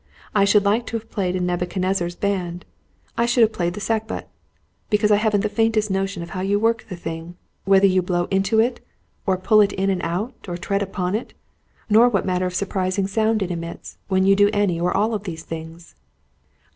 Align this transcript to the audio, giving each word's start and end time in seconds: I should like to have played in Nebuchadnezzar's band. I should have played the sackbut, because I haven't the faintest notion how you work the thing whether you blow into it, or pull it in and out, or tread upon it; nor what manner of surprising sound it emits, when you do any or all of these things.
I 0.33 0.45
should 0.45 0.65
like 0.65 0.87
to 0.87 0.97
have 0.97 1.11
played 1.11 1.35
in 1.35 1.45
Nebuchadnezzar's 1.45 2.15
band. 2.15 2.65
I 3.19 3.27
should 3.27 3.43
have 3.43 3.53
played 3.53 3.75
the 3.75 3.79
sackbut, 3.79 4.25
because 4.89 5.11
I 5.11 5.17
haven't 5.17 5.41
the 5.41 5.47
faintest 5.47 5.91
notion 5.91 6.27
how 6.27 6.41
you 6.41 6.57
work 6.57 6.87
the 6.89 6.95
thing 6.95 7.35
whether 7.65 7.85
you 7.85 8.01
blow 8.01 8.25
into 8.31 8.59
it, 8.59 8.79
or 9.27 9.37
pull 9.37 9.61
it 9.61 9.73
in 9.73 9.91
and 9.91 10.01
out, 10.01 10.33
or 10.47 10.57
tread 10.57 10.81
upon 10.81 11.13
it; 11.13 11.35
nor 11.87 12.09
what 12.09 12.25
manner 12.25 12.47
of 12.47 12.55
surprising 12.55 13.05
sound 13.05 13.43
it 13.43 13.51
emits, 13.51 13.99
when 14.07 14.23
you 14.25 14.35
do 14.35 14.49
any 14.53 14.79
or 14.79 14.91
all 14.91 15.13
of 15.13 15.25
these 15.25 15.43
things. 15.43 15.93